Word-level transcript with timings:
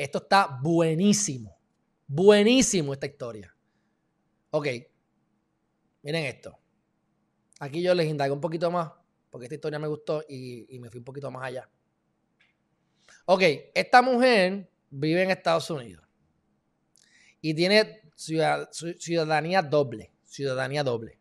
Esto 0.00 0.16
está 0.16 0.58
buenísimo. 0.62 1.58
Buenísimo 2.06 2.94
esta 2.94 3.04
historia. 3.04 3.54
Ok. 4.48 4.66
Miren 6.00 6.24
esto. 6.24 6.58
Aquí 7.58 7.82
yo 7.82 7.94
les 7.94 8.08
indago 8.08 8.32
un 8.32 8.40
poquito 8.40 8.70
más, 8.70 8.90
porque 9.28 9.44
esta 9.44 9.56
historia 9.56 9.78
me 9.78 9.88
gustó 9.88 10.24
y, 10.26 10.78
me 10.80 10.88
fui 10.88 11.00
un 11.00 11.04
poquito 11.04 11.30
más 11.30 11.44
allá. 11.44 11.68
Ok, 13.26 13.42
esta 13.74 14.00
mujer 14.00 14.70
vive 14.88 15.22
en 15.22 15.32
Estados 15.32 15.68
Unidos 15.68 16.02
y 17.42 17.52
tiene 17.52 18.00
ciudadanía 18.16 19.60
doble. 19.60 20.14
Ciudadanía 20.24 20.82
doble. 20.82 21.19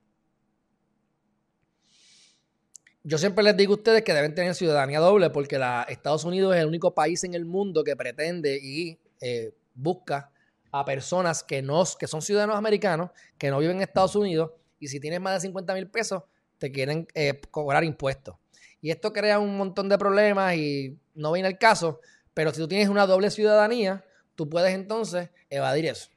Yo 3.03 3.17
siempre 3.17 3.43
les 3.43 3.55
digo 3.55 3.73
a 3.73 3.77
ustedes 3.77 4.03
que 4.03 4.13
deben 4.13 4.35
tener 4.35 4.53
ciudadanía 4.53 4.99
doble 4.99 5.29
porque 5.29 5.57
la, 5.57 5.85
Estados 5.87 6.25
Unidos 6.25 6.55
es 6.55 6.61
el 6.61 6.67
único 6.67 6.93
país 6.93 7.23
en 7.23 7.33
el 7.33 7.45
mundo 7.45 7.83
que 7.83 7.95
pretende 7.95 8.59
y 8.61 8.99
eh, 9.21 9.53
busca 9.73 10.31
a 10.71 10.83
personas 10.83 11.43
que, 11.43 11.61
no, 11.61 11.83
que 11.97 12.07
son 12.07 12.21
ciudadanos 12.21 12.57
americanos, 12.57 13.11
que 13.37 13.49
no 13.49 13.59
viven 13.59 13.77
en 13.77 13.83
Estados 13.83 14.15
Unidos 14.15 14.51
y 14.79 14.89
si 14.89 14.99
tienes 14.99 15.21
más 15.21 15.35
de 15.35 15.47
50 15.47 15.73
mil 15.73 15.87
pesos, 15.87 16.23
te 16.57 16.71
quieren 16.71 17.07
eh, 17.13 17.39
cobrar 17.51 17.83
impuestos. 17.83 18.35
Y 18.81 18.91
esto 18.91 19.11
crea 19.11 19.39
un 19.39 19.57
montón 19.57 19.89
de 19.89 19.97
problemas 19.97 20.55
y 20.55 20.97
no 21.15 21.31
viene 21.31 21.47
el 21.47 21.57
caso, 21.57 22.01
pero 22.33 22.51
si 22.53 22.59
tú 22.59 22.67
tienes 22.67 22.89
una 22.89 23.05
doble 23.05 23.31
ciudadanía, 23.31 24.05
tú 24.35 24.49
puedes 24.49 24.73
entonces 24.73 25.29
evadir 25.49 25.85
eso 25.85 26.09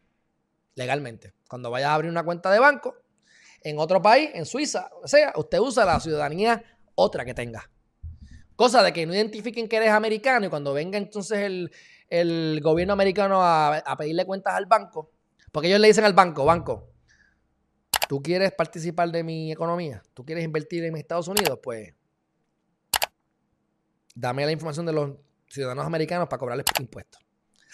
legalmente. 0.75 1.33
Cuando 1.49 1.71
vayas 1.71 1.91
a 1.91 1.95
abrir 1.95 2.11
una 2.11 2.25
cuenta 2.25 2.51
de 2.51 2.59
banco 2.59 2.97
en 3.62 3.79
otro 3.79 4.01
país, 4.03 4.31
en 4.35 4.47
Suiza, 4.47 4.91
o 5.03 5.07
sea, 5.07 5.33
usted 5.37 5.59
usa 5.59 5.85
la 5.85 6.01
ciudadanía 6.01 6.65
otra 6.95 7.25
que 7.25 7.35
tenga. 7.35 7.71
Cosa 8.57 8.83
de 8.83 8.93
que 8.93 9.07
no 9.07 9.15
identifiquen 9.15 9.69
que 9.69 9.77
eres 9.77 9.91
americano 9.91 10.47
y 10.47 10.49
cuando 10.49 10.73
venga 10.73 10.99
entonces 10.99 11.71
el, 12.09 12.61
gobierno 12.61 12.93
americano 12.93 13.43
a, 13.43 13.79
a 13.79 13.97
pedirle 13.97 14.27
cuentas 14.27 14.55
al 14.55 14.67
banco, 14.67 15.11
porque 15.51 15.69
ellos 15.69 15.81
le 15.81 15.89
dicen 15.89 16.05
al 16.05 16.12
banco, 16.12 16.45
banco, 16.45 16.93
¿Tú 18.12 18.23
quieres 18.23 18.53
participar 18.53 19.11
de 19.11 19.25
mi 19.25 19.51
economía? 19.51 20.03
¿Tú 20.12 20.23
quieres 20.23 20.45
invertir 20.45 20.84
en 20.84 20.99
Estados 20.99 21.29
Unidos? 21.29 21.59
Pues 21.62 21.95
dame 24.15 24.45
la 24.45 24.53
información 24.53 24.84
de 24.84 24.93
los 24.93 25.12
ciudadanos 25.49 25.87
americanos 25.87 26.29
para 26.29 26.39
cobrarles 26.39 26.67
impuestos. 26.79 27.23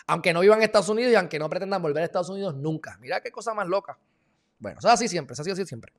Aunque 0.06 0.32
no 0.32 0.38
vivan 0.38 0.60
en 0.60 0.66
Estados 0.66 0.88
Unidos 0.91 1.12
y 1.12 1.16
aunque 1.16 1.41
no 1.41 1.50
pretendan 1.50 1.82
volver 1.82 2.05
a 2.05 2.06
Estados 2.06 2.30
Unidos 2.30 2.55
nunca. 2.55 2.97
Mira 3.00 3.20
qué 3.20 3.32
cosa 3.32 3.53
más 3.53 3.66
loca. 3.66 3.98
Bueno, 4.60 4.78
eso 4.78 4.86
es 4.86 4.94
así 4.94 5.08
siempre, 5.08 5.32
eso 5.32 5.42
ha 5.42 5.44
sido 5.44 5.55
así 5.55 5.66
siempre. 5.66 5.92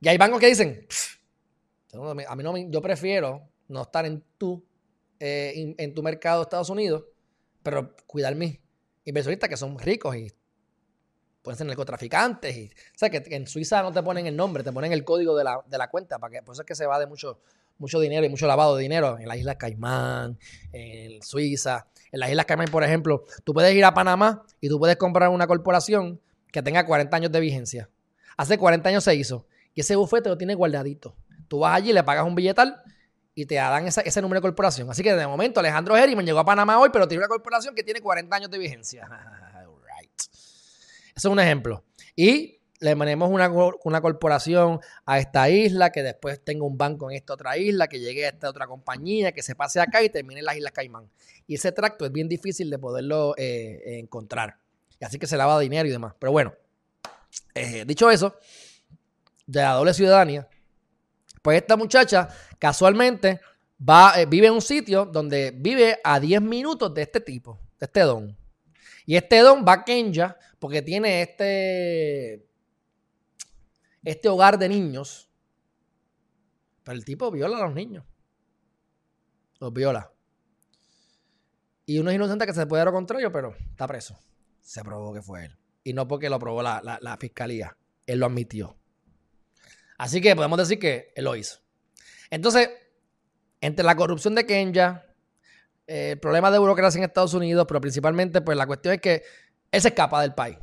Y 0.00 0.08
hay 0.08 0.16
bancos 0.16 0.40
que 0.40 0.46
dicen, 0.46 0.86
a 2.04 2.36
mí 2.36 2.42
no 2.42 2.56
yo 2.56 2.82
prefiero 2.82 3.48
no 3.68 3.82
estar 3.82 4.06
en 4.06 4.22
tu, 4.38 4.64
eh, 5.18 5.74
en 5.76 5.94
tu 5.94 6.02
mercado 6.02 6.40
de 6.40 6.42
Estados 6.42 6.70
Unidos, 6.70 7.04
pero 7.62 7.94
cuidar 8.06 8.34
mis 8.34 8.58
inversionistas 9.04 9.48
que 9.48 9.56
son 9.56 9.78
ricos 9.78 10.14
y 10.16 10.30
pueden 11.46 11.56
ser 11.56 11.66
narcotraficantes. 11.68 12.56
Y, 12.56 12.66
o 12.66 12.98
sea, 12.98 13.08
que, 13.08 13.22
en 13.30 13.46
Suiza 13.46 13.80
no 13.82 13.92
te 13.92 14.02
ponen 14.02 14.26
el 14.26 14.36
nombre, 14.36 14.64
te 14.64 14.72
ponen 14.72 14.92
el 14.92 15.04
código 15.04 15.36
de 15.36 15.44
la, 15.44 15.88
cuenta. 15.90 16.18
Para 16.18 16.32
que, 16.32 16.42
por 16.42 16.54
eso 16.54 16.62
es 16.62 16.66
que 16.66 16.74
se 16.74 16.86
va 16.86 16.98
de 16.98 17.06
mucho, 17.06 17.38
mucho 17.78 18.00
dinero 18.00 18.26
y 18.26 18.28
mucho 18.28 18.48
lavado 18.48 18.74
de 18.76 18.82
dinero 18.82 19.16
en 19.18 19.28
las 19.28 19.38
Islas 19.38 19.56
Caimán, 19.56 20.38
en 20.72 21.22
Suiza. 21.22 21.86
En 22.10 22.18
las 22.18 22.30
Islas 22.30 22.46
Caimán, 22.46 22.66
por 22.66 22.82
ejemplo, 22.82 23.24
tú 23.44 23.54
puedes 23.54 23.72
ir 23.74 23.84
a 23.84 23.94
Panamá 23.94 24.44
y 24.60 24.68
tú 24.68 24.78
puedes 24.80 24.96
comprar 24.96 25.28
una 25.28 25.46
corporación 25.46 26.20
que 26.50 26.62
tenga 26.62 26.84
40 26.84 27.16
años 27.16 27.30
de 27.30 27.38
vigencia. 27.38 27.88
Hace 28.36 28.58
40 28.58 28.88
años 28.88 29.04
se 29.04 29.14
hizo. 29.14 29.46
Y 29.72 29.80
ese 29.80 29.94
bufete 29.94 30.28
lo 30.28 30.36
tiene 30.36 30.54
guardadito. 30.56 31.14
Tú 31.48 31.60
vas 31.60 31.76
allí, 31.76 31.92
le 31.92 32.02
pagas 32.02 32.24
un 32.26 32.34
billetal 32.34 32.82
y 33.34 33.46
te 33.46 33.56
dan 33.56 33.86
ese 33.86 34.22
número 34.22 34.40
de 34.40 34.42
corporación. 34.42 34.90
Así 34.90 35.02
que 35.02 35.14
de 35.14 35.26
momento 35.26 35.60
Alejandro 35.60 35.94
me 35.94 36.24
llegó 36.24 36.38
a 36.38 36.44
Panamá 36.44 36.78
hoy, 36.78 36.90
pero 36.92 37.06
tiene 37.06 37.20
una 37.20 37.28
corporación 37.28 37.74
que 37.74 37.82
tiene 37.82 38.00
40 38.00 38.34
años 38.34 38.50
de 38.50 38.58
vigencia. 38.58 39.08
Ese 41.14 41.28
es 41.28 41.32
un 41.32 41.40
ejemplo. 41.40 41.82
Y 42.14 42.60
le 42.80 42.94
ponemos 42.94 43.30
una, 43.30 43.50
una, 43.84 44.00
corporación 44.02 44.80
a 45.06 45.18
esta 45.18 45.48
isla, 45.48 45.90
que 45.90 46.02
después 46.02 46.44
tenga 46.44 46.64
un 46.64 46.76
banco 46.76 47.10
en 47.10 47.16
esta 47.16 47.32
otra 47.32 47.56
isla, 47.56 47.88
que 47.88 48.00
llegue 48.00 48.26
a 48.26 48.28
esta 48.28 48.50
otra 48.50 48.66
compañía, 48.66 49.32
que 49.32 49.42
se 49.42 49.54
pase 49.54 49.80
acá 49.80 50.02
y 50.02 50.10
termine 50.10 50.40
en 50.40 50.46
las 50.46 50.56
Islas 50.56 50.72
Caimán. 50.72 51.08
Y 51.46 51.54
ese 51.54 51.72
tracto 51.72 52.04
es 52.04 52.12
bien 52.12 52.28
difícil 52.28 52.68
de 52.68 52.78
poderlo 52.78 53.34
eh, 53.38 53.98
encontrar. 53.98 54.58
Así 55.00 55.18
que 55.18 55.26
se 55.26 55.38
lava 55.38 55.58
dinero 55.58 55.88
y 55.88 55.90
demás. 55.90 56.14
Pero 56.18 56.32
bueno, 56.32 56.54
eh, 57.54 57.84
dicho 57.86 58.10
eso, 58.10 58.36
de 59.46 59.62
la 59.62 59.72
doble 59.72 59.94
ciudadanía, 59.94 60.46
pues 61.46 61.62
esta 61.62 61.76
muchacha 61.76 62.28
casualmente 62.58 63.40
va, 63.80 64.20
eh, 64.20 64.26
vive 64.26 64.48
en 64.48 64.54
un 64.54 64.60
sitio 64.60 65.04
donde 65.04 65.52
vive 65.52 66.00
a 66.02 66.18
10 66.18 66.42
minutos 66.42 66.92
de 66.92 67.02
este 67.02 67.20
tipo, 67.20 67.60
de 67.78 67.86
este 67.86 68.00
don. 68.00 68.36
Y 69.04 69.14
este 69.14 69.38
don 69.38 69.64
va 69.64 69.74
a 69.74 69.84
Kenya 69.84 70.36
porque 70.58 70.82
tiene 70.82 71.22
este, 71.22 72.44
este 74.02 74.28
hogar 74.28 74.58
de 74.58 74.68
niños. 74.68 75.30
Pero 76.82 76.98
el 76.98 77.04
tipo 77.04 77.30
viola 77.30 77.58
a 77.58 77.66
los 77.66 77.74
niños. 77.76 78.04
Los 79.60 79.72
viola. 79.72 80.10
Y 81.84 82.00
uno 82.00 82.10
es 82.10 82.16
inocente 82.16 82.44
que 82.44 82.54
se 82.54 82.66
puede 82.66 82.80
dar 82.80 82.88
lo 82.88 82.92
contrario, 82.92 83.30
pero 83.30 83.54
está 83.70 83.86
preso. 83.86 84.18
Se 84.62 84.82
probó 84.82 85.14
que 85.14 85.22
fue 85.22 85.44
él. 85.44 85.56
Y 85.84 85.92
no 85.92 86.08
porque 86.08 86.28
lo 86.28 86.40
probó 86.40 86.60
la, 86.60 86.82
la 86.82 87.16
fiscalía. 87.18 87.76
Él 88.04 88.18
lo 88.18 88.26
admitió. 88.26 88.76
Así 89.98 90.20
que 90.20 90.34
podemos 90.36 90.58
decir 90.58 90.78
que 90.78 91.12
él 91.14 91.24
lo 91.24 91.36
hizo. 91.36 91.58
Entonces, 92.30 92.70
entre 93.60 93.84
la 93.84 93.96
corrupción 93.96 94.34
de 94.34 94.46
Kenya, 94.46 95.06
eh, 95.86 96.16
problemas 96.20 96.52
de 96.52 96.58
burocracia 96.58 96.98
en 96.98 97.04
Estados 97.04 97.34
Unidos, 97.34 97.64
pero 97.68 97.80
principalmente, 97.80 98.40
pues 98.40 98.56
la 98.56 98.66
cuestión 98.66 98.94
es 98.94 99.00
que 99.00 99.22
él 99.70 99.80
se 99.80 99.88
escapa 99.88 100.20
del 100.22 100.34
país. 100.34 100.58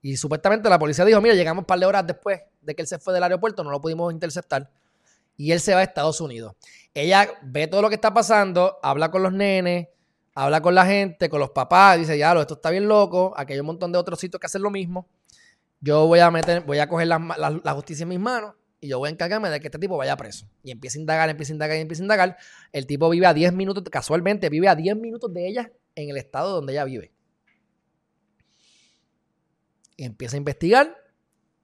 Y 0.00 0.16
supuestamente 0.16 0.68
la 0.68 0.78
policía 0.78 1.04
dijo, 1.04 1.20
mira, 1.20 1.34
llegamos 1.34 1.62
un 1.62 1.66
par 1.66 1.78
de 1.78 1.86
horas 1.86 2.06
después 2.06 2.40
de 2.60 2.74
que 2.74 2.82
él 2.82 2.88
se 2.88 2.98
fue 2.98 3.14
del 3.14 3.22
aeropuerto, 3.22 3.64
no 3.64 3.70
lo 3.70 3.80
pudimos 3.80 4.12
interceptar. 4.12 4.70
Y 5.36 5.50
él 5.52 5.60
se 5.60 5.74
va 5.74 5.80
a 5.80 5.82
Estados 5.82 6.20
Unidos. 6.20 6.54
Ella 6.92 7.28
ve 7.42 7.66
todo 7.66 7.82
lo 7.82 7.88
que 7.88 7.96
está 7.96 8.12
pasando, 8.14 8.78
habla 8.82 9.10
con 9.10 9.22
los 9.22 9.32
nenes, 9.32 9.88
habla 10.34 10.60
con 10.60 10.74
la 10.74 10.84
gente, 10.84 11.28
con 11.28 11.40
los 11.40 11.50
papás, 11.50 11.98
dice, 11.98 12.18
ya, 12.18 12.38
esto 12.38 12.54
está 12.54 12.70
bien 12.70 12.86
loco, 12.86 13.34
aquí 13.36 13.54
hay 13.54 13.60
un 13.60 13.66
montón 13.66 13.92
de 13.92 13.98
otros 13.98 14.20
sitios 14.20 14.38
que 14.38 14.46
hacen 14.46 14.62
lo 14.62 14.70
mismo. 14.70 15.08
Yo 15.84 16.06
voy 16.06 16.20
a 16.20 16.30
meter, 16.30 16.62
voy 16.62 16.78
a 16.78 16.88
coger 16.88 17.06
la 17.06 17.72
justicia 17.74 18.04
en 18.04 18.08
mis 18.08 18.18
manos 18.18 18.54
y 18.80 18.88
yo 18.88 18.98
voy 18.98 19.08
a 19.08 19.12
encargarme 19.12 19.50
de 19.50 19.60
que 19.60 19.68
este 19.68 19.78
tipo 19.78 19.98
vaya 19.98 20.16
preso. 20.16 20.46
Y 20.62 20.70
empieza 20.70 20.98
a 20.98 21.00
indagar, 21.00 21.28
empieza 21.28 21.52
a 21.52 21.54
indagar, 21.54 21.76
empieza 21.76 22.02
a 22.02 22.04
indagar. 22.04 22.36
El 22.72 22.86
tipo 22.86 23.10
vive 23.10 23.26
a 23.26 23.34
10 23.34 23.52
minutos, 23.52 23.84
casualmente 23.90 24.48
vive 24.48 24.68
a 24.68 24.74
10 24.74 24.96
minutos 24.96 25.32
de 25.34 25.46
ella 25.46 25.72
en 25.94 26.08
el 26.08 26.16
estado 26.16 26.54
donde 26.54 26.72
ella 26.72 26.84
vive. 26.84 27.12
Y 29.96 30.04
empieza 30.04 30.36
a 30.36 30.38
investigar. 30.38 30.96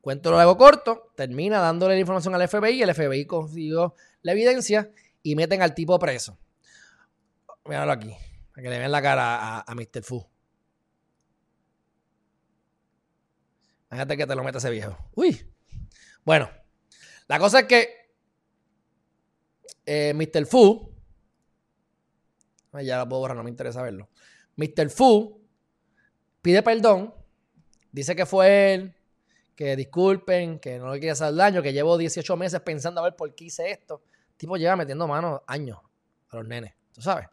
Cuento 0.03 0.31
lo 0.31 0.39
hago 0.39 0.59
corto, 0.59 1.13
termina 1.15 1.59
dándole 1.61 1.95
la 1.95 2.01
información 2.01 2.35
al 2.35 2.47
FBI, 2.47 2.83
el 2.83 2.95
FBI 2.95 3.27
consiguió 3.27 3.95
la 4.21 4.33
evidencia 4.33 4.91
y 5.23 5.35
meten 5.35 5.63
al 5.63 5.75
tipo 5.75 5.99
preso. 5.99 6.39
Míralo 7.67 7.93
aquí, 7.93 8.15
para 8.51 8.63
que 8.63 8.71
le 8.71 8.79
vean 8.79 8.93
la 8.93 9.01
cara 9.03 9.37
a, 9.37 9.65
a 9.67 9.75
Mr. 9.75 10.03
Fu. 10.03 10.27
Fíjate 13.91 14.17
que 14.17 14.27
te 14.27 14.35
lo 14.35 14.45
mete 14.45 14.59
ese 14.59 14.71
viejo. 14.71 14.97
Uy. 15.15 15.53
Bueno, 16.25 16.49
la 17.27 17.39
cosa 17.39 17.61
es 17.61 17.67
que 17.67 18.01
eh, 19.85 20.15
Mr. 20.15 20.47
Fu, 20.47 20.95
ya 22.83 22.99
lo 22.99 23.09
puedo 23.09 23.21
borrar, 23.21 23.37
no 23.37 23.43
me 23.43 23.51
interesa 23.51 23.83
verlo. 23.83 24.09
Mr. 24.57 24.91
Fu 24.91 25.41
pide 26.41 26.63
perdón, 26.63 27.13
dice 27.91 28.15
que 28.15 28.27
fue 28.27 28.75
él, 28.75 28.95
que 29.57 29.75
disculpen, 29.75 30.61
que 30.61 30.79
no 30.79 30.93
le 30.93 31.01
quiere 31.01 31.13
hacer 31.13 31.35
daño, 31.35 31.63
que 31.63 31.73
llevo 31.73 31.99
18 31.99 32.37
meses 32.37 32.61
pensando 32.61 33.01
a 33.01 33.05
ver 33.05 33.17
por 33.17 33.35
qué 33.35 33.47
hice 33.47 33.71
esto. 33.71 34.03
El 34.31 34.37
tipo 34.37 34.57
lleva 34.57 34.77
metiendo 34.77 35.09
manos 35.09 35.41
años 35.47 35.79
a 36.29 36.37
los 36.37 36.47
nenes, 36.47 36.73
tú 36.93 37.03
sabes. 37.03 37.27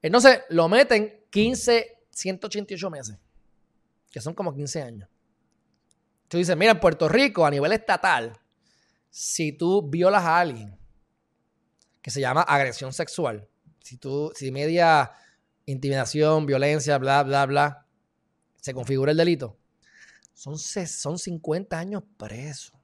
Entonces 0.00 0.40
lo 0.48 0.68
meten 0.68 1.26
15, 1.30 1.98
188 2.10 2.90
meses, 2.90 3.18
que 4.10 4.20
son 4.20 4.32
como 4.34 4.54
15 4.54 4.82
años. 4.82 5.08
Tú 6.30 6.38
dices, 6.38 6.56
mira, 6.56 6.70
en 6.70 6.78
Puerto 6.78 7.08
Rico, 7.08 7.44
a 7.44 7.50
nivel 7.50 7.72
estatal, 7.72 8.38
si 9.10 9.50
tú 9.50 9.90
violas 9.90 10.22
a 10.22 10.38
alguien, 10.38 10.78
que 12.00 12.12
se 12.12 12.20
llama 12.20 12.42
agresión 12.42 12.92
sexual, 12.92 13.48
si 13.80 13.96
tú, 13.96 14.30
si 14.36 14.52
media 14.52 15.10
intimidación, 15.66 16.46
violencia, 16.46 16.98
bla, 16.98 17.24
bla, 17.24 17.46
bla, 17.46 17.86
se 18.60 18.72
configura 18.72 19.10
el 19.10 19.16
delito, 19.16 19.58
son, 20.32 20.56
son 20.56 21.18
50 21.18 21.76
años 21.76 22.04
presos. 22.16 22.74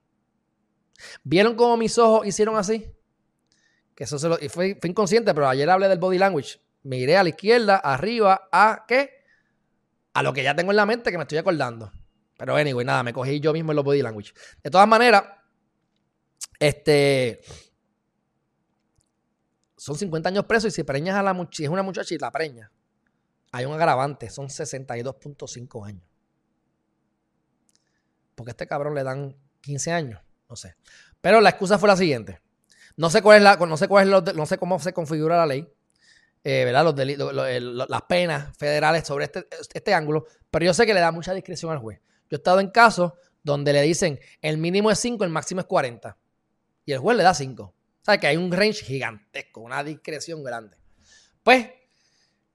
¿Vieron 1.22 1.54
cómo 1.54 1.76
mis 1.76 1.96
ojos 1.98 2.26
hicieron 2.26 2.56
así? 2.56 2.92
Que 3.94 4.02
eso 4.02 4.18
se 4.18 4.28
lo, 4.28 4.38
y 4.40 4.48
fue, 4.48 4.76
inconsciente, 4.82 5.32
pero 5.34 5.48
ayer 5.48 5.70
hablé 5.70 5.88
del 5.88 6.00
body 6.00 6.18
language. 6.18 6.60
Miré 6.82 7.16
a 7.16 7.22
la 7.22 7.28
izquierda, 7.28 7.76
arriba, 7.76 8.48
a 8.50 8.86
qué? 8.88 9.24
A 10.14 10.24
lo 10.24 10.32
que 10.32 10.42
ya 10.42 10.56
tengo 10.56 10.72
en 10.72 10.78
la 10.78 10.86
mente 10.86 11.12
que 11.12 11.16
me 11.16 11.22
estoy 11.22 11.38
acordando. 11.38 11.92
Pero 12.36 12.56
anyway, 12.56 12.84
nada, 12.84 13.02
me 13.02 13.12
cogí 13.12 13.40
yo 13.40 13.52
mismo 13.52 13.72
en 13.72 13.76
los 13.76 13.84
body 13.84 14.02
language. 14.02 14.32
De 14.62 14.70
todas 14.70 14.86
maneras, 14.86 15.24
este. 16.58 17.40
Son 19.76 19.96
50 19.96 20.28
años 20.28 20.44
presos 20.46 20.72
y 20.72 20.74
si 20.74 20.82
preñas 20.82 21.16
a 21.16 21.22
la 21.22 21.32
muchacha, 21.32 21.56
si 21.56 21.64
es 21.64 21.70
una 21.70 21.82
muchacha 21.82 22.14
y 22.14 22.18
la 22.18 22.30
preña, 22.32 22.72
hay 23.52 23.64
un 23.66 23.74
agravante, 23.74 24.30
son 24.30 24.48
62.5 24.48 25.86
años. 25.86 26.04
Porque 28.34 28.50
a 28.50 28.52
este 28.52 28.66
cabrón 28.66 28.94
le 28.94 29.04
dan 29.04 29.36
15 29.60 29.92
años, 29.92 30.20
no 30.48 30.56
sé. 30.56 30.76
Pero 31.20 31.40
la 31.40 31.50
excusa 31.50 31.78
fue 31.78 31.88
la 31.88 31.96
siguiente. 31.96 32.40
No 32.96 33.10
sé 33.10 33.22
cuál 33.22 33.38
es 33.38 33.42
la, 33.42 33.56
no 33.56 33.76
sé 33.76 33.88
cuál 33.88 34.12
es 34.12 34.34
no 34.34 34.46
sé 34.46 34.58
cómo 34.58 34.78
se 34.78 34.92
configura 34.92 35.36
la 35.36 35.46
ley, 35.46 35.70
eh, 36.42 36.64
¿verdad? 36.64 36.84
Los 36.84 36.96
delitos, 36.96 37.32
las 37.34 38.02
penas 38.02 38.56
federales 38.56 39.06
sobre 39.06 39.26
este, 39.26 39.46
este 39.74 39.94
ángulo, 39.94 40.26
pero 40.50 40.64
yo 40.64 40.74
sé 40.74 40.86
que 40.86 40.94
le 40.94 41.00
da 41.00 41.12
mucha 41.12 41.34
discreción 41.34 41.72
al 41.72 41.78
juez. 41.78 42.00
Yo 42.30 42.36
he 42.36 42.36
estado 42.36 42.60
en 42.60 42.70
casos 42.70 43.12
donde 43.42 43.72
le 43.72 43.82
dicen 43.82 44.18
el 44.42 44.58
mínimo 44.58 44.90
es 44.90 44.98
5, 44.98 45.24
el 45.24 45.30
máximo 45.30 45.60
es 45.60 45.66
40. 45.66 46.16
Y 46.84 46.92
el 46.92 46.98
juez 46.98 47.16
le 47.16 47.22
da 47.22 47.34
5. 47.34 47.62
O 47.62 47.74
sea 48.04 48.18
que 48.18 48.26
hay 48.26 48.36
un 48.36 48.52
range 48.52 48.84
gigantesco, 48.84 49.60
una 49.60 49.82
discreción 49.82 50.42
grande. 50.44 50.76
Pues 51.42 51.70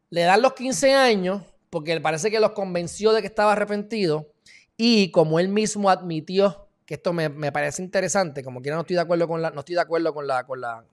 le 0.09 0.21
dan 0.21 0.41
los 0.41 0.53
15 0.53 0.93
años 0.93 1.43
porque 1.69 1.99
parece 2.01 2.29
que 2.29 2.39
los 2.39 2.51
convenció 2.51 3.13
de 3.13 3.21
que 3.21 3.27
estaba 3.27 3.53
arrepentido 3.53 4.33
y 4.77 5.11
como 5.11 5.39
él 5.39 5.47
mismo 5.47 5.89
admitió 5.89 6.67
que 6.85 6.95
esto 6.95 7.13
me, 7.13 7.29
parece 7.51 7.81
interesante, 7.81 8.43
como 8.43 8.61
quiera 8.61 8.75
no 8.75 8.81
estoy 8.81 8.95
de 8.95 9.01
acuerdo 9.01 9.27
con 9.27 9.41
la, 9.41 9.51
no 9.51 9.61
estoy 9.61 9.75
de 9.75 9.81
acuerdo 9.81 10.13
con 10.13 10.27
la, 10.27 10.45
con 10.45 10.59
la, 10.59 10.83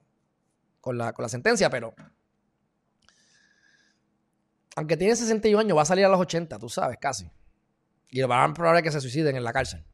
con 0.80 0.96
la, 0.96 1.12
con 1.12 1.24
la 1.24 1.28
sentencia, 1.28 1.68
pero 1.70 1.92
aunque 4.76 4.96
tiene 4.96 5.16
61 5.16 5.58
años, 5.58 5.76
va 5.76 5.82
a 5.82 5.86
salir 5.86 6.04
a 6.04 6.08
los 6.08 6.20
80, 6.20 6.56
tú 6.60 6.68
sabes, 6.68 6.98
casi. 7.00 7.28
Y 8.10 8.20
lo 8.20 8.32
a 8.32 8.54
probable 8.54 8.82
que 8.82 8.90
se 8.90 9.00
suiciden 9.00 9.36
en 9.36 9.44
la 9.44 9.52
cárcel. 9.52 9.84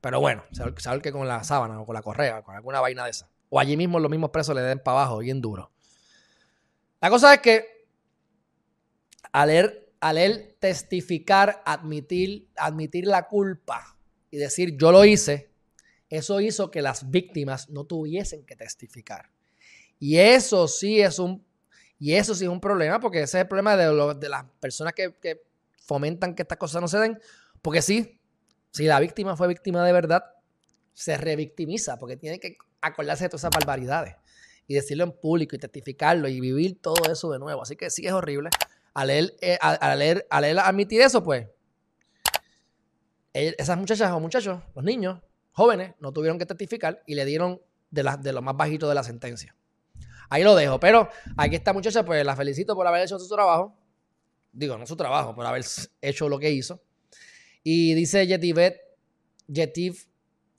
Pero 0.00 0.20
bueno, 0.20 0.44
sabe 0.52 1.00
que 1.00 1.12
con 1.12 1.26
la 1.26 1.44
sábana 1.44 1.80
o 1.80 1.86
con 1.86 1.94
la 1.94 2.02
correa, 2.02 2.42
con 2.42 2.54
alguna 2.54 2.80
vaina 2.80 3.04
de 3.04 3.10
esa. 3.10 3.28
O 3.48 3.58
allí 3.58 3.76
mismo 3.76 3.98
los 3.98 4.10
mismos 4.10 4.30
presos 4.30 4.54
le 4.54 4.62
den 4.62 4.78
para 4.78 4.98
abajo, 4.98 5.18
bien 5.18 5.40
duro. 5.40 5.70
La 7.00 7.10
cosa 7.10 7.34
es 7.34 7.40
que 7.40 7.86
al 9.32 9.50
él, 9.50 9.86
al 10.00 10.18
él 10.18 10.56
testificar, 10.58 11.62
admitir, 11.64 12.48
admitir 12.56 13.06
la 13.06 13.26
culpa 13.28 13.96
y 14.30 14.36
decir 14.36 14.76
yo 14.76 14.92
lo 14.92 15.04
hice, 15.04 15.50
eso 16.08 16.40
hizo 16.40 16.70
que 16.70 16.82
las 16.82 17.10
víctimas 17.10 17.70
no 17.70 17.84
tuviesen 17.84 18.44
que 18.44 18.56
testificar. 18.56 19.30
Y 19.98 20.18
eso 20.18 20.68
sí 20.68 21.00
es 21.00 21.18
un, 21.18 21.44
y 21.98 22.14
eso 22.14 22.34
sí 22.34 22.44
es 22.44 22.50
un 22.50 22.60
problema, 22.60 23.00
porque 23.00 23.22
ese 23.22 23.38
es 23.38 23.42
el 23.42 23.48
problema 23.48 23.76
de, 23.76 24.14
de 24.14 24.28
las 24.28 24.44
personas 24.60 24.92
que, 24.92 25.14
que, 25.14 25.42
fomentan 25.86 26.34
que 26.34 26.42
estas 26.42 26.58
cosas 26.58 26.80
no 26.80 26.88
se 26.88 26.98
den, 26.98 27.18
porque 27.62 27.82
sí, 27.82 28.20
si 28.70 28.84
la 28.84 29.00
víctima 29.00 29.36
fue 29.36 29.48
víctima 29.48 29.84
de 29.84 29.92
verdad, 29.92 30.24
se 30.92 31.16
revictimiza, 31.16 31.98
porque 31.98 32.16
tiene 32.16 32.38
que 32.40 32.56
acordarse 32.80 33.24
de 33.24 33.28
todas 33.28 33.42
esas 33.42 33.50
barbaridades 33.50 34.16
y 34.66 34.74
decirlo 34.74 35.04
en 35.04 35.12
público 35.12 35.56
y 35.56 35.58
testificarlo 35.58 36.28
y 36.28 36.40
vivir 36.40 36.80
todo 36.80 37.10
eso 37.10 37.30
de 37.30 37.38
nuevo. 37.38 37.62
Así 37.62 37.76
que 37.76 37.90
sí 37.90 38.06
es 38.06 38.12
horrible. 38.12 38.50
Al 38.94 39.10
él, 39.10 39.36
eh, 39.40 39.58
al, 39.60 39.98
leer, 39.98 40.26
al 40.30 40.44
él 40.44 40.58
admitir 40.58 41.00
eso, 41.00 41.22
pues 41.22 41.48
esas 43.32 43.76
muchachas 43.76 44.12
o 44.12 44.20
muchachos, 44.20 44.60
los 44.74 44.84
niños, 44.84 45.20
jóvenes, 45.50 45.94
no 45.98 46.12
tuvieron 46.12 46.38
que 46.38 46.46
testificar 46.46 47.02
y 47.06 47.16
le 47.16 47.24
dieron 47.24 47.60
de, 47.90 48.08
de 48.20 48.32
lo 48.32 48.42
más 48.42 48.56
bajito 48.56 48.88
de 48.88 48.94
la 48.94 49.02
sentencia. 49.02 49.56
Ahí 50.30 50.44
lo 50.44 50.54
dejo. 50.54 50.78
Pero 50.80 51.08
aquí 51.36 51.56
esta 51.56 51.72
muchacha, 51.72 52.04
pues 52.04 52.24
la 52.24 52.36
felicito 52.36 52.74
por 52.74 52.86
haber 52.86 53.02
hecho 53.02 53.18
su 53.18 53.28
trabajo. 53.28 53.76
Digo, 54.54 54.78
no 54.78 54.86
su 54.86 54.96
trabajo, 54.96 55.34
por 55.34 55.44
haber 55.44 55.64
hecho 56.00 56.28
lo 56.28 56.38
que 56.38 56.50
hizo. 56.50 56.80
Y 57.62 57.94
dice 57.94 58.26
Yetivet, 58.26 58.80
Yetiv. 59.48 60.06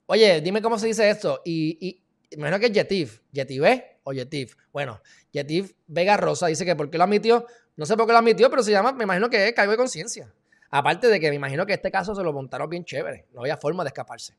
Oye, 0.07 0.41
dime 0.41 0.61
cómo 0.61 0.77
se 0.77 0.87
dice 0.87 1.09
esto. 1.09 1.41
Y, 1.45 1.77
y 1.79 2.03
imagino 2.31 2.59
que 2.59 2.69
Yetiv. 2.69 3.21
Yetivet 3.31 3.99
o 4.03 4.11
Yetiv. 4.11 4.55
Bueno, 4.73 5.01
Yetiv 5.31 5.75
Vega 5.87 6.17
Rosa 6.17 6.47
dice 6.47 6.65
que 6.65 6.75
por 6.75 6.89
qué 6.89 6.97
lo 6.97 7.05
admitió. 7.05 7.45
No 7.77 7.85
sé 7.85 7.95
por 7.95 8.05
qué 8.05 8.11
lo 8.11 8.19
admitió, 8.19 8.49
pero 8.49 8.63
se 8.63 8.71
llama, 8.71 8.91
me 8.93 9.05
imagino 9.05 9.29
que 9.29 9.47
es 9.47 9.53
cargo 9.53 9.71
de 9.71 9.77
conciencia. 9.77 10.33
Aparte 10.69 11.07
de 11.07 11.19
que 11.19 11.29
me 11.29 11.35
imagino 11.35 11.65
que 11.65 11.73
este 11.73 11.89
caso 11.89 12.13
se 12.15 12.23
lo 12.23 12.33
montaron 12.33 12.69
bien 12.69 12.83
chévere. 12.83 13.27
No 13.33 13.41
había 13.41 13.57
forma 13.57 13.83
de 13.83 13.89
escaparse. 13.89 14.35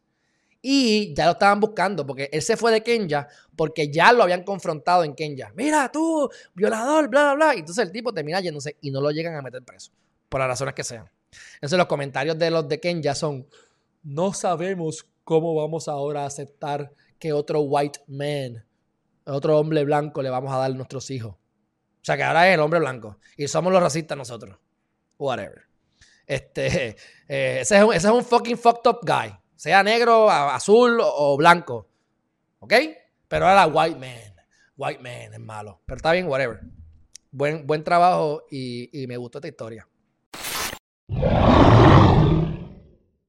Y 0.63 1.15
ya 1.15 1.27
lo 1.27 1.33
estaban 1.33 1.61
buscando 1.61 2.07
porque 2.07 2.29
él 2.33 2.43
se 2.43 2.57
fue 2.57 2.73
de 2.73 2.83
Kenya 2.83 3.29
porque 3.55 3.91
ya 3.91 4.13
lo 4.13 4.23
habían 4.23 4.43
confrontado 4.43 5.05
en 5.05 5.15
Kenya. 5.15 5.53
Mira, 5.55 5.91
tú, 5.93 6.29
violador, 6.55 7.09
bla, 7.09 7.35
bla, 7.35 7.35
bla. 7.35 7.55
Y 7.55 7.61
entonces 7.61 7.85
el 7.85 7.93
tipo 7.93 8.13
termina 8.13 8.41
yéndose 8.41 8.77
y 8.81 8.91
no 8.91 9.01
lo 9.01 9.11
llegan 9.11 9.35
a 9.35 9.43
meter 9.43 9.63
preso. 9.63 9.93
Por 10.29 10.41
las 10.41 10.49
razones 10.49 10.75
que 10.75 10.85
sean. 10.85 11.09
Entonces 11.55 11.79
los 11.79 11.87
comentarios 11.87 12.39
de 12.39 12.51
los 12.51 12.69
de 12.69 12.81
Kenya 12.81 13.15
son, 13.15 13.47
no 14.03 14.33
sabemos 14.33 15.07
cómo 15.25 15.55
vamos 15.55 15.89
ahora 15.89 16.23
a 16.23 16.27
aceptar 16.27 16.93
que 17.19 17.33
otro 17.33 17.61
white 17.61 18.01
man, 18.07 18.65
otro 19.25 19.59
hombre 19.59 19.85
blanco 19.85 20.23
le 20.23 20.31
vamos 20.31 20.53
a 20.53 20.59
dar 20.59 20.71
a 20.71 20.75
nuestros 20.75 21.11
hijos. 21.11 21.35
O 21.35 22.05
sea 22.07 22.17
que 22.17 22.23
ahora 22.23 22.49
es 22.49 22.55
el 22.55 22.61
hombre 22.61 22.79
blanco. 22.79 23.19
Y 23.37 23.49
somos 23.49 23.73
los 23.73 23.83
racistas 23.83 24.17
nosotros. 24.17 24.57
Whatever. 25.19 25.65
Este, 26.27 26.97
eh, 27.29 27.59
ese, 27.61 27.85
es 27.93 28.05
un, 28.05 28.25
fucking 28.25 28.57
fucked 28.57 28.89
up 28.89 29.01
guy. 29.03 29.37
Sea 29.57 29.83
negro, 29.83 30.31
azul 30.31 30.99
o 31.03 31.37
blanco. 31.37 31.89
¿Ok? 32.61 32.75
Pero 33.27 33.49
ahora 33.49 33.67
white 33.67 33.99
man. 33.99 34.35
White 34.77 35.03
man 35.03 35.33
es 35.35 35.41
malo. 35.41 35.81
Pero 35.87 35.97
está 35.97 36.13
bien, 36.13 36.29
whatever. 36.29 36.61
Buen, 37.31 37.67
buen 37.67 37.83
trabajo 37.83 38.45
y, 38.51 39.03
y 39.03 39.07
me 39.07 39.17
gustó 39.17 39.39
esta 39.39 39.49
historia. 39.49 39.89